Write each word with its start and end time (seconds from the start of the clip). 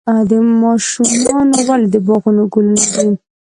ماشومان 0.61 1.47
ولې 1.67 1.87
د 1.93 1.95
باغ 2.07 2.23
ګلونه 2.53 2.85
دي؟ 2.95 3.07